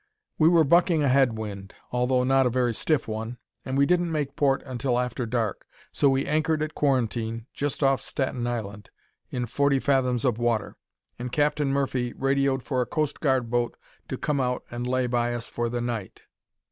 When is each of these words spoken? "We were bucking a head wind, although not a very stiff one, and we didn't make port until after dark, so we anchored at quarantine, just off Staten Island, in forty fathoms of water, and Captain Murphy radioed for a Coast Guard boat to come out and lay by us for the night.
"We 0.39 0.49
were 0.49 0.63
bucking 0.63 1.03
a 1.03 1.09
head 1.09 1.37
wind, 1.37 1.75
although 1.91 2.23
not 2.23 2.47
a 2.47 2.49
very 2.49 2.73
stiff 2.73 3.07
one, 3.07 3.37
and 3.63 3.77
we 3.77 3.85
didn't 3.85 4.11
make 4.11 4.35
port 4.35 4.63
until 4.65 4.97
after 4.99 5.27
dark, 5.27 5.67
so 5.91 6.09
we 6.09 6.25
anchored 6.25 6.63
at 6.63 6.73
quarantine, 6.73 7.45
just 7.53 7.83
off 7.83 8.01
Staten 8.01 8.47
Island, 8.47 8.89
in 9.29 9.45
forty 9.45 9.77
fathoms 9.77 10.25
of 10.25 10.39
water, 10.39 10.75
and 11.19 11.31
Captain 11.31 11.71
Murphy 11.71 12.13
radioed 12.13 12.63
for 12.63 12.81
a 12.81 12.87
Coast 12.87 13.19
Guard 13.19 13.51
boat 13.51 13.77
to 14.07 14.17
come 14.17 14.41
out 14.41 14.63
and 14.71 14.87
lay 14.87 15.05
by 15.05 15.35
us 15.35 15.49
for 15.49 15.69
the 15.69 15.81
night. 15.81 16.23